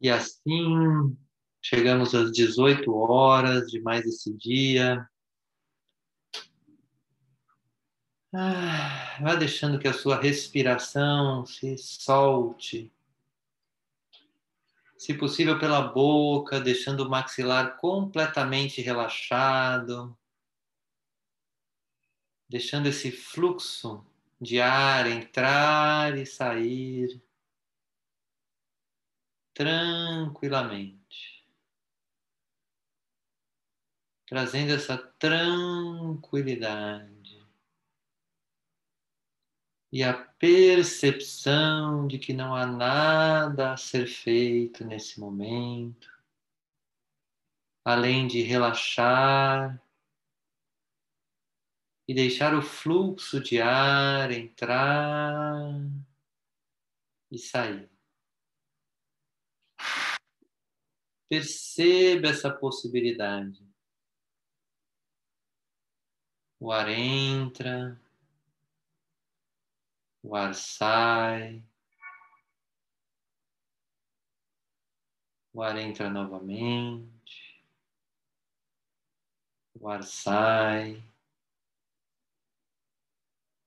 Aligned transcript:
E 0.00 0.08
assim 0.08 1.16
chegamos 1.62 2.14
às 2.14 2.32
18 2.32 2.90
horas 2.92 3.70
de 3.70 3.80
mais 3.82 4.06
esse 4.06 4.32
dia. 4.36 5.06
Ah, 8.32 9.18
vá 9.20 9.34
deixando 9.34 9.78
que 9.78 9.88
a 9.88 9.92
sua 9.92 10.16
respiração 10.16 11.44
se 11.44 11.76
solte. 11.76 12.92
Se 14.96 15.14
possível, 15.14 15.58
pela 15.58 15.80
boca, 15.80 16.60
deixando 16.60 17.00
o 17.04 17.10
maxilar 17.10 17.76
completamente 17.78 18.80
relaxado, 18.80 20.16
deixando 22.48 22.86
esse 22.86 23.10
fluxo 23.10 24.04
de 24.40 24.60
ar 24.60 25.06
entrar 25.06 26.16
e 26.16 26.24
sair 26.24 27.20
tranquilamente, 29.60 31.46
trazendo 34.26 34.72
essa 34.72 34.96
tranquilidade. 34.96 37.46
E 39.92 40.02
a 40.02 40.14
percepção 40.14 42.06
de 42.06 42.18
que 42.18 42.32
não 42.32 42.56
há 42.56 42.64
nada 42.64 43.74
a 43.74 43.76
ser 43.76 44.06
feito 44.06 44.82
nesse 44.82 45.20
momento, 45.20 46.08
além 47.84 48.26
de 48.26 48.40
relaxar. 48.40 49.78
E 52.08 52.14
deixar 52.14 52.54
o 52.54 52.62
fluxo 52.62 53.38
de 53.40 53.60
ar 53.60 54.32
entrar 54.32 55.74
e 57.30 57.38
sair. 57.38 57.99
Perceba 61.30 62.26
essa 62.26 62.50
possibilidade. 62.50 63.64
O 66.58 66.72
ar 66.72 66.88
entra, 66.88 67.96
o 70.24 70.34
ar 70.34 70.52
sai, 70.54 71.62
o 75.54 75.62
ar 75.62 75.78
entra 75.78 76.10
novamente, 76.10 77.64
o 79.80 79.88
ar 79.88 80.02
sai 80.02 81.00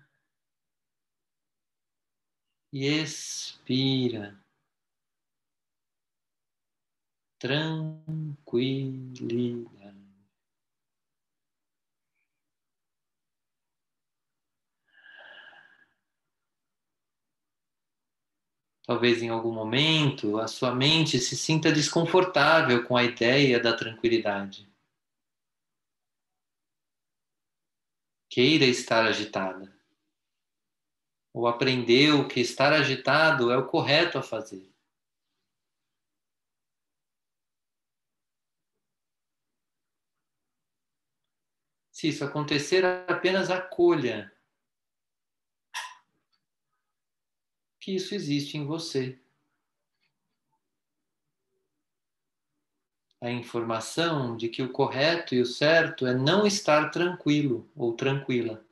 e 2.72 2.86
expira. 2.88 4.39
Tranquilidade. 7.42 9.78
Talvez 18.90 19.22
em 19.22 19.30
algum 19.30 19.52
momento 19.52 20.40
a 20.40 20.48
sua 20.48 20.73
mente 20.73 21.20
se 21.20 21.38
sinta 21.38 21.72
desconfortável 21.72 22.88
com 22.88 22.98
a 22.98 23.04
ideia 23.04 23.60
da 23.60 23.77
tranquilidade. 23.77 24.67
Queira 28.28 28.66
estar 28.66 29.05
agitada. 29.05 29.72
Ou 31.32 31.45
aprendeu 31.45 32.28
que 32.28 32.39
estar 32.39 32.73
agitado 32.73 33.52
é 33.52 33.58
o 33.58 33.67
correto 33.67 34.17
a 34.17 34.23
fazer. 34.23 34.73
Se 41.92 42.08
isso 42.08 42.26
acontecer, 42.26 42.83
apenas 43.08 43.52
acolha 43.52 44.33
que 47.89 47.95
isso 47.95 48.14
existe 48.14 48.55
em 48.55 48.67
você. 48.67 49.20
A 53.20 53.32
informação 53.32 54.38
de 54.38 54.48
que 54.48 54.61
o 54.61 54.72
correto 54.72 55.33
e 55.33 55.42
o 55.42 55.45
certo 55.45 56.05
é 56.05 56.14
não 56.14 56.45
estar 56.45 56.92
tranquilo 56.92 57.70
ou 57.76 57.95
tranquila. 57.95 58.64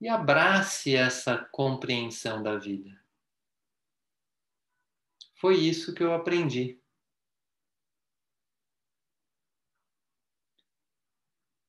E 0.00 0.08
abrace 0.08 0.96
essa 0.96 1.38
compreensão 1.52 2.42
da 2.42 2.56
vida. 2.56 3.00
Foi 5.36 5.54
isso 5.54 5.94
que 5.94 6.02
eu 6.02 6.12
aprendi. 6.12 6.82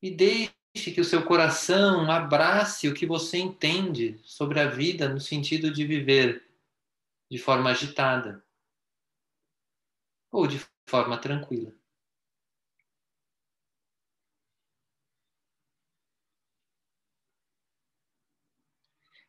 E 0.02 0.10
deixe 0.10 0.59
que 0.74 1.02
o 1.02 1.06
seu 1.06 1.24
coração 1.26 2.10
abrace 2.12 2.88
o 2.88 2.94
que 2.94 3.06
você 3.06 3.38
entende 3.38 4.20
sobre 4.24 4.60
a 4.60 4.68
vida 4.68 5.10
no 5.10 5.20
sentido 5.20 5.72
de 5.72 5.86
viver 5.86 6.48
de 7.30 7.38
forma 7.38 7.70
agitada 7.72 8.44
ou 10.32 10.48
de 10.48 10.60
forma 10.88 11.18
tranquila. 11.18 11.74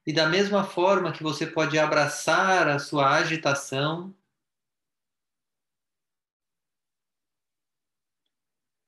E 0.06 0.12
da 0.12 0.26
mesma 0.28 0.64
forma 0.64 1.12
que 1.12 1.22
você 1.22 1.46
pode 1.46 1.78
abraçar 1.78 2.68
a 2.68 2.78
sua 2.78 3.14
agitação, 3.16 4.14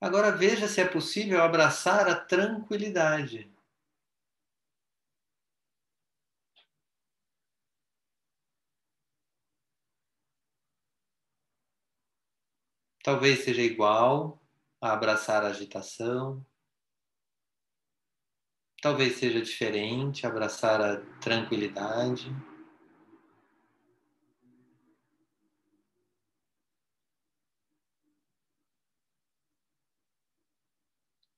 Agora 0.03 0.33
veja 0.33 0.67
se 0.67 0.81
é 0.81 0.85
possível 0.85 1.41
abraçar 1.41 2.09
a 2.09 2.13
tranquilidade. 2.13 3.49
Talvez 13.01 13.45
seja 13.45 13.61
igual 13.61 14.43
a 14.81 14.91
abraçar 14.91 15.45
a 15.45 15.47
agitação. 15.47 16.45
Talvez 18.81 19.15
seja 19.15 19.41
diferente 19.41 20.27
abraçar 20.27 20.81
a 20.81 20.97
tranquilidade. 21.21 22.29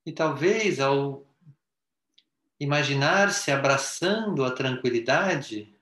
E 0.06 0.12
talvez 0.12 0.80
ao 0.80 1.26
imaginar-se 2.60 3.52
abraçando 3.52 4.46
a 4.46 4.52
tranquilidade, 4.54 5.76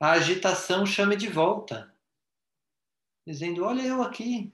a 0.00 0.12
agitação 0.12 0.86
chame 0.86 1.16
de 1.16 1.28
volta, 1.28 1.94
dizendo: 3.26 3.64
Olha 3.64 3.82
eu 3.82 4.02
aqui. 4.02 4.52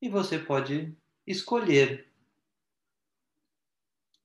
E 0.00 0.08
você 0.08 0.38
pode 0.38 0.94
escolher, 1.26 2.12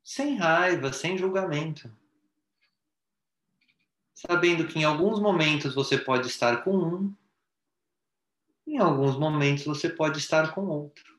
sem 0.04 0.36
raiva, 0.36 0.92
sem 0.92 1.18
julgamento, 1.18 1.96
sabendo 4.14 4.68
que 4.68 4.80
em 4.80 4.84
alguns 4.84 5.20
momentos 5.20 5.76
você 5.76 5.98
pode 5.98 6.28
estar 6.28 6.64
com 6.64 6.76
um 6.76 7.16
em 8.68 8.78
alguns 8.78 9.18
momentos 9.18 9.64
você 9.64 9.90
pode 9.90 10.20
estar 10.20 10.54
com 10.54 10.66
outro. 10.68 11.18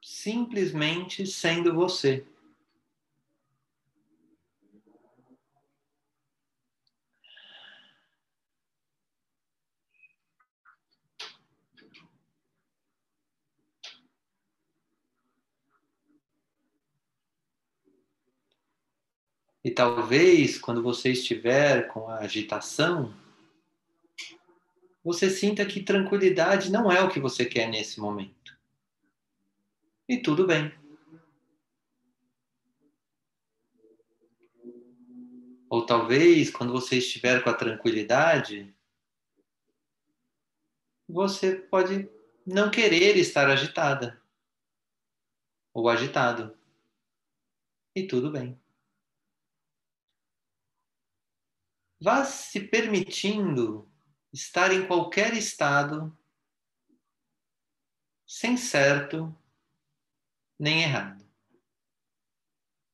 Simplesmente 0.00 1.26
sendo 1.26 1.74
você. 1.74 2.24
E 19.64 19.70
talvez 19.70 20.58
quando 20.58 20.82
você 20.82 21.12
estiver 21.12 21.88
com 21.88 22.06
a 22.08 22.18
agitação, 22.18 23.14
você 25.02 25.30
sinta 25.30 25.64
que 25.64 25.82
tranquilidade 25.82 26.70
não 26.70 26.92
é 26.92 27.02
o 27.02 27.10
que 27.10 27.18
você 27.18 27.46
quer 27.46 27.66
nesse 27.68 27.98
momento. 27.98 28.54
E 30.06 30.18
tudo 30.18 30.46
bem. 30.46 30.70
Ou 35.70 35.86
talvez, 35.86 36.50
quando 36.50 36.72
você 36.72 36.98
estiver 36.98 37.42
com 37.42 37.48
a 37.48 37.54
tranquilidade, 37.54 38.72
você 41.08 41.56
pode 41.56 42.08
não 42.46 42.70
querer 42.70 43.16
estar 43.16 43.48
agitada 43.48 44.22
ou 45.72 45.88
agitado. 45.88 46.56
E 47.96 48.06
tudo 48.06 48.30
bem. 48.30 48.58
Vá 52.04 52.22
se 52.22 52.60
permitindo 52.60 53.90
estar 54.30 54.70
em 54.74 54.86
qualquer 54.86 55.32
estado, 55.32 56.14
sem 58.26 58.58
certo 58.58 59.34
nem 60.58 60.82
errado. 60.82 61.26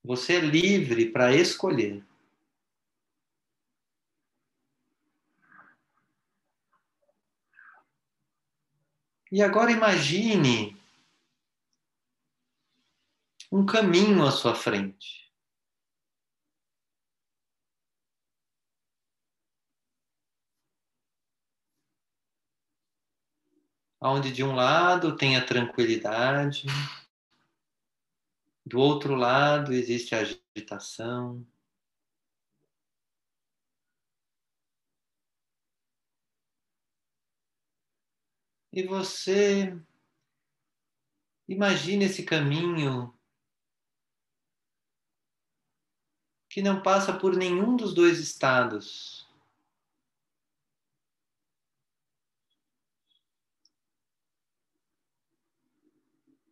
Você 0.04 0.36
é 0.36 0.40
livre 0.40 1.10
para 1.10 1.34
escolher. 1.34 2.06
E 9.32 9.42
agora 9.42 9.72
imagine 9.72 10.80
um 13.50 13.66
caminho 13.66 14.24
à 14.24 14.30
sua 14.30 14.54
frente. 14.54 15.29
Onde 24.00 24.32
de 24.32 24.42
um 24.42 24.54
lado 24.54 25.14
tem 25.16 25.36
a 25.36 25.44
tranquilidade, 25.44 26.66
do 28.64 28.78
outro 28.78 29.14
lado 29.14 29.72
existe 29.72 30.14
a 30.14 30.20
agitação. 30.20 31.46
E 38.72 38.84
você 38.84 39.76
imagina 41.48 42.04
esse 42.04 42.22
caminho 42.22 43.12
que 46.48 46.62
não 46.62 46.80
passa 46.80 47.12
por 47.12 47.36
nenhum 47.36 47.76
dos 47.76 47.92
dois 47.92 48.18
estados. 48.18 49.19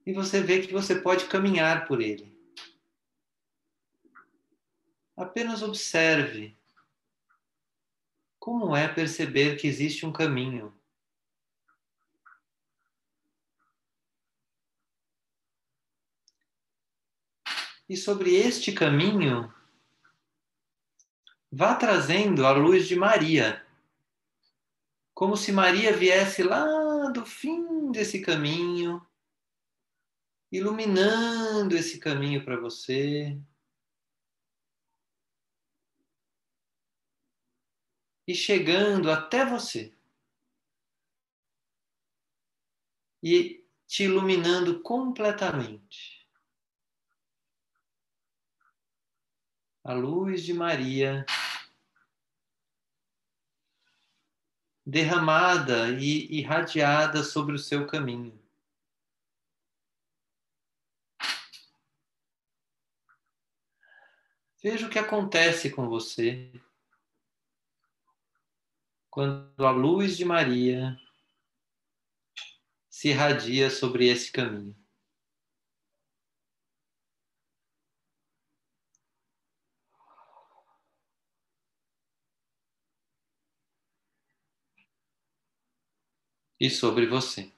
E 0.08 0.12
você 0.14 0.40
vê 0.40 0.66
que 0.66 0.72
você 0.72 0.98
pode 0.98 1.26
caminhar 1.26 1.86
por 1.86 2.00
ele. 2.00 2.34
Apenas 5.14 5.60
observe 5.60 6.56
como 8.38 8.74
é 8.74 8.88
perceber 8.88 9.56
que 9.56 9.66
existe 9.66 10.06
um 10.06 10.10
caminho. 10.10 10.74
E 17.86 17.94
sobre 17.94 18.34
este 18.34 18.72
caminho, 18.72 19.52
vá 21.52 21.74
trazendo 21.74 22.46
a 22.46 22.52
luz 22.52 22.88
de 22.88 22.96
Maria, 22.96 23.62
como 25.12 25.36
se 25.36 25.52
Maria 25.52 25.94
viesse 25.94 26.42
lá 26.42 27.10
do 27.10 27.26
fim 27.26 27.92
desse 27.92 28.22
caminho, 28.22 29.06
iluminando 30.50 31.76
esse 31.76 31.98
caminho 31.98 32.44
para 32.44 32.58
você. 32.60 33.38
E 38.26 38.34
chegando 38.34 39.10
até 39.10 39.44
você. 39.44 39.94
E 43.22 43.64
te 43.86 44.04
iluminando 44.04 44.80
completamente. 44.82 46.18
a 49.88 49.94
luz 49.94 50.44
de 50.44 50.52
Maria 50.52 51.24
derramada 54.84 55.88
e 55.98 56.40
irradiada 56.40 57.22
sobre 57.22 57.54
o 57.54 57.58
seu 57.58 57.86
caminho. 57.86 58.38
Veja 64.62 64.86
o 64.86 64.90
que 64.90 64.98
acontece 64.98 65.70
com 65.70 65.88
você 65.88 66.50
quando 69.10 69.66
a 69.66 69.70
luz 69.70 70.16
de 70.16 70.24
Maria 70.24 70.98
se 72.90 73.08
irradia 73.08 73.70
sobre 73.70 74.08
esse 74.08 74.32
caminho. 74.32 74.76
e 86.60 86.68
sobre 86.68 87.06
você. 87.06 87.52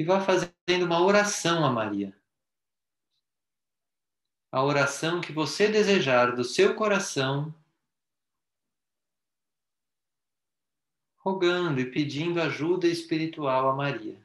E 0.00 0.02
vá 0.02 0.18
fazendo 0.18 0.86
uma 0.86 0.98
oração 1.04 1.62
a 1.62 1.70
Maria. 1.70 2.18
A 4.50 4.64
oração 4.64 5.20
que 5.20 5.30
você 5.30 5.70
desejar 5.70 6.34
do 6.34 6.42
seu 6.42 6.74
coração 6.74 7.54
rogando 11.18 11.80
e 11.80 11.90
pedindo 11.90 12.40
ajuda 12.40 12.86
espiritual 12.86 13.68
a 13.68 13.76
Maria. 13.76 14.18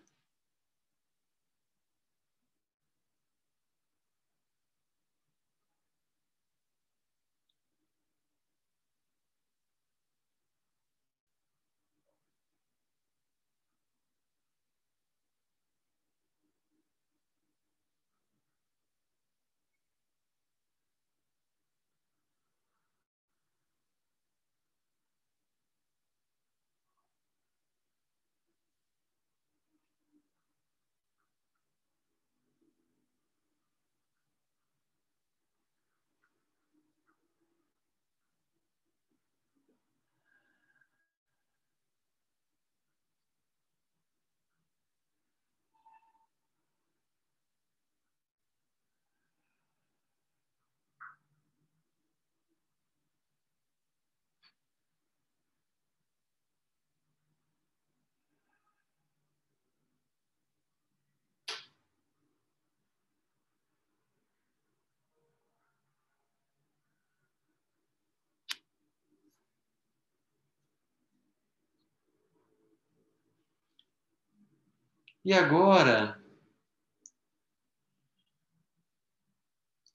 E 75.25 75.33
agora, 75.33 76.23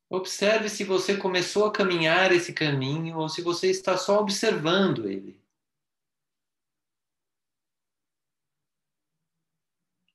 observe 0.09 0.69
se 0.69 0.83
você 0.83 1.17
começou 1.17 1.67
a 1.67 1.73
caminhar 1.73 2.33
esse 2.33 2.53
caminho 2.53 3.17
ou 3.17 3.29
se 3.29 3.41
você 3.41 3.71
está 3.71 3.97
só 3.97 4.19
observando 4.19 5.09
ele. 5.09 5.41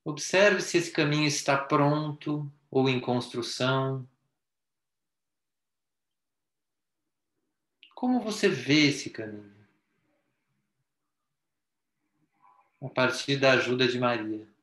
Observe 0.03 0.61
se 0.61 0.79
esse 0.79 0.91
caminho 0.91 1.27
está 1.27 1.57
pronto 1.57 2.51
ou 2.69 2.89
em 2.89 2.99
construção. 2.99 4.05
Como 7.95 8.19
você 8.19 8.49
vê 8.49 8.87
esse 8.89 9.09
caminho? 9.09 9.55
A 12.81 12.89
partir 12.89 13.37
da 13.37 13.53
ajuda 13.53 13.87
de 13.87 13.97
Maria. 13.97 14.54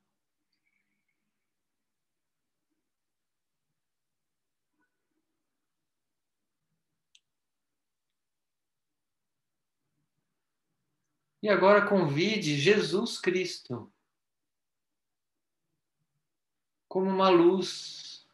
E 11.42 11.49
agora 11.49 11.88
convide 11.88 12.56
Jesus 12.56 13.18
Cristo 13.18 13.92
como 16.88 17.08
uma 17.11 17.28
luz. 17.30 18.25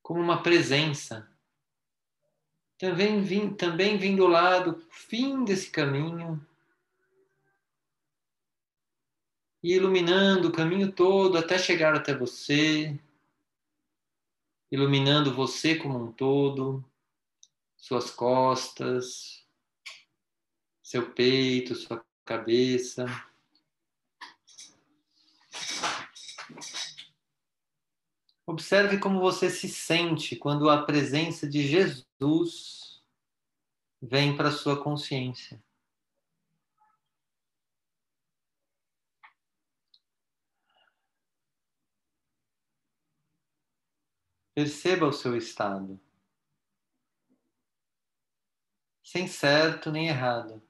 Como 0.00 0.20
uma 0.20 0.42
presença. 0.42 1.28
Também, 2.78 3.22
vim, 3.22 3.52
também 3.52 3.98
vindo 3.98 4.26
lá 4.26 4.60
do 4.60 4.78
fim 4.88 5.44
desse 5.44 5.70
caminho 5.70 6.40
e 9.62 9.74
iluminando 9.74 10.48
o 10.48 10.52
caminho 10.52 10.92
todo 10.92 11.36
até 11.36 11.58
chegar 11.58 11.94
até 11.94 12.14
você, 12.14 12.96
iluminando 14.70 15.34
você 15.34 15.76
como 15.76 16.04
um 16.04 16.12
todo, 16.12 16.84
suas 17.76 18.10
costas, 18.10 19.46
seu 20.82 21.12
peito, 21.12 21.74
sua 21.74 22.04
cabeça. 22.24 23.06
Observe 28.46 28.98
como 28.98 29.20
você 29.20 29.50
se 29.50 29.68
sente 29.68 30.36
quando 30.36 30.70
a 30.70 30.82
presença 30.84 31.48
de 31.48 31.66
Jesus 31.66 33.02
vem 34.00 34.36
para 34.36 34.52
sua 34.52 34.82
consciência. 34.82 35.62
Perceba 44.56 45.06
o 45.06 45.12
seu 45.12 45.36
estado. 45.36 46.00
Sem 49.02 49.28
certo 49.28 49.92
nem 49.92 50.08
errado. 50.08 50.65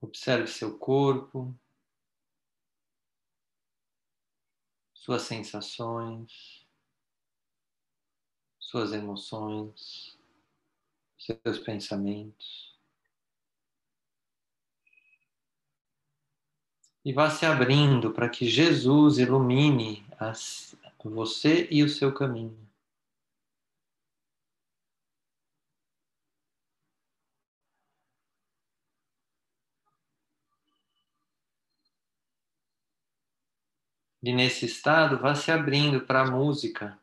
Observe 0.00 0.46
seu 0.46 0.78
corpo, 0.78 1.54
suas 4.94 5.22
sensações, 5.22 6.66
suas 8.58 8.92
emoções, 8.92 10.18
seus 11.16 11.58
pensamentos. 11.58 12.76
E 17.04 17.12
vá 17.12 17.30
se 17.30 17.46
abrindo 17.46 18.12
para 18.12 18.28
que 18.28 18.48
Jesus 18.48 19.18
ilumine 19.18 20.04
as, 20.18 20.76
você 21.08 21.68
e 21.70 21.84
o 21.84 21.88
seu 21.88 22.12
caminho. 22.12 22.65
E 34.22 34.32
nesse 34.32 34.66
estado, 34.66 35.18
vá 35.18 35.34
se 35.34 35.50
abrindo 35.50 36.00
para 36.00 36.22
a 36.22 36.30
música 36.30 36.98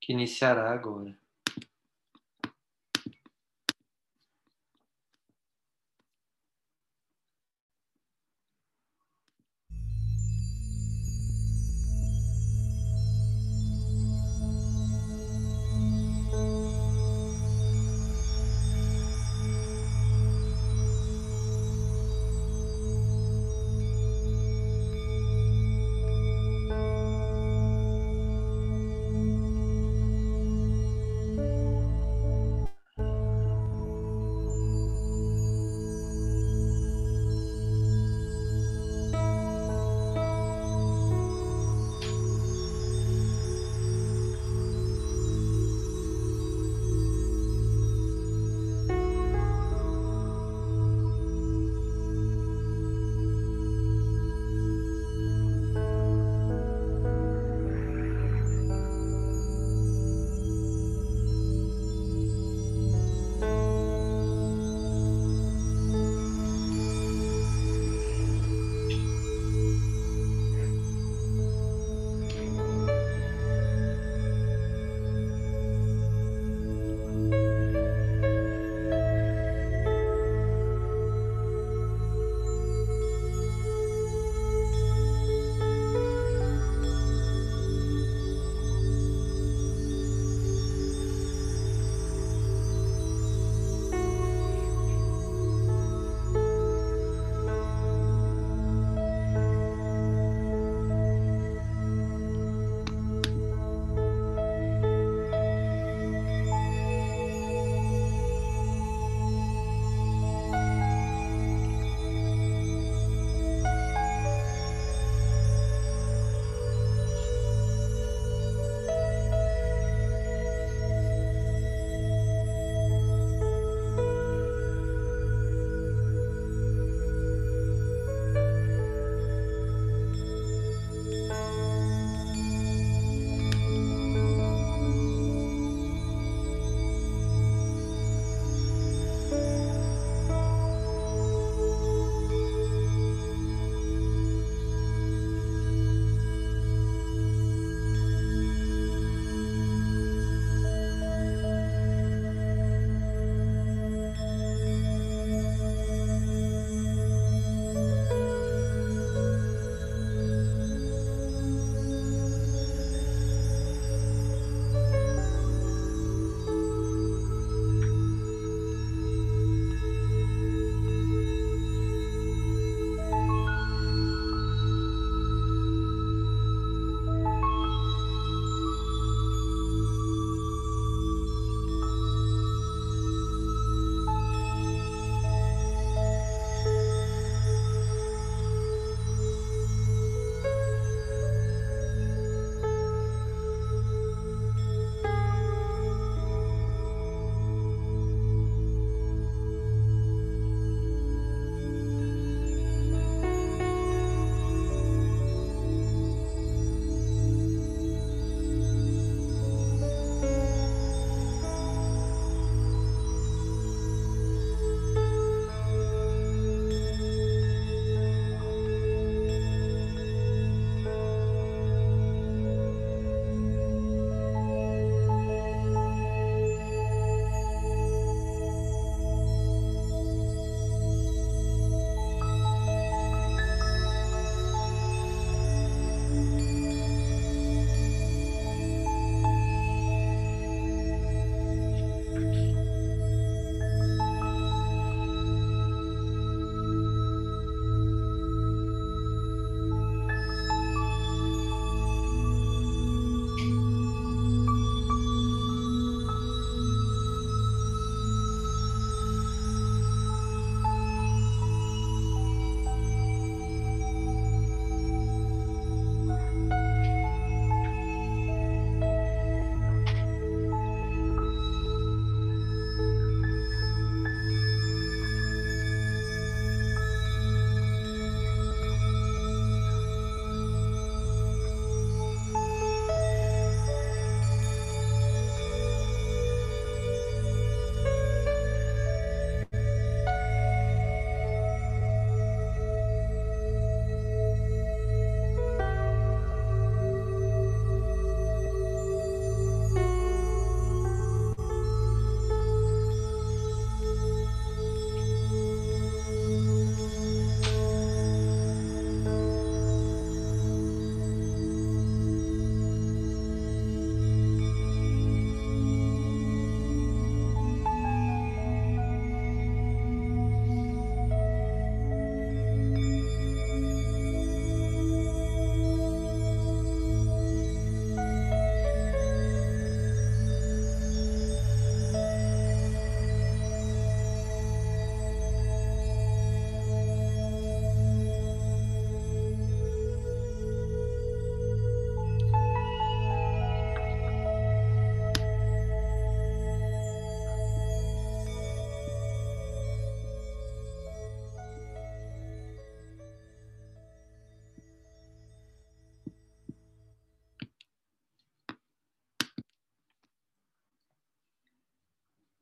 que 0.00 0.12
iniciará 0.12 0.72
agora. 0.72 1.16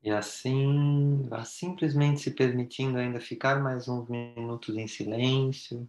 E 0.07 0.09
assim, 0.09 1.27
vá 1.27 1.43
simplesmente 1.43 2.21
se 2.21 2.31
permitindo 2.31 2.97
ainda 2.97 3.19
ficar 3.19 3.61
mais 3.61 3.89
uns 3.89 4.07
minutos 4.07 4.77
em 4.77 4.87
silêncio, 4.87 5.85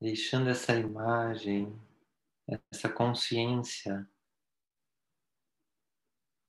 deixando 0.00 0.48
essa 0.48 0.72
imagem, 0.72 1.76
essa 2.70 2.88
consciência 2.88 4.08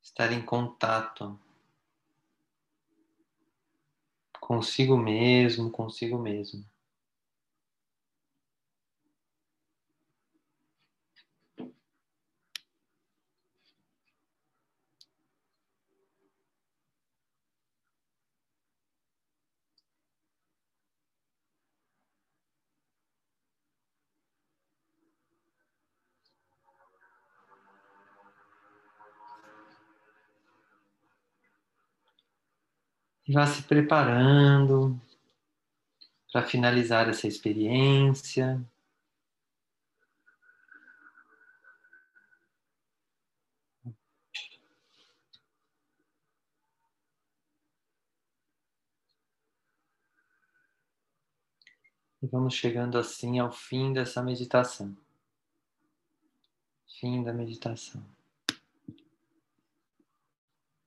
estar 0.04 0.32
em 0.32 0.46
contato 0.46 1.40
consigo 4.40 4.96
mesmo, 4.96 5.72
consigo 5.72 6.20
mesmo. 6.20 6.64
Vá 33.28 33.48
se 33.48 33.64
preparando 33.64 35.00
para 36.32 36.46
finalizar 36.46 37.08
essa 37.08 37.28
experiência. 37.28 38.60
E 52.22 52.28
vamos 52.28 52.54
chegando 52.54 52.98
assim 52.98 53.38
ao 53.40 53.52
fim 53.52 53.92
dessa 53.92 54.24
meditação. 54.24 54.96
Fim 57.00 57.22
da 57.22 57.34
meditação. 57.34 58.02